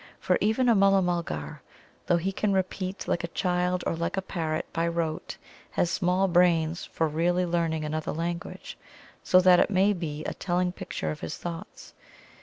For 0.19 0.39
even 0.41 0.67
a 0.67 0.73
Mulla 0.73 1.03
mulgar, 1.03 1.61
though 2.07 2.17
he 2.17 2.31
can 2.31 2.53
repeat 2.53 3.07
like 3.07 3.23
a 3.23 3.27
child, 3.27 3.83
or 3.85 3.93
like 3.95 4.17
a 4.17 4.21
parrot, 4.23 4.65
by 4.73 4.87
rote, 4.87 5.37
has 5.73 5.91
small 5.91 6.27
brains 6.27 6.83
for 6.85 7.07
really 7.07 7.45
learning 7.45 7.85
another 7.85 8.11
language, 8.11 8.79
so 9.21 9.39
that 9.41 9.59
it 9.59 9.69
may 9.69 9.93
be 9.93 10.25
a 10.25 10.33
telling 10.33 10.71
picture 10.71 11.11
of 11.11 11.19
his 11.19 11.37
thoughts. 11.37 11.93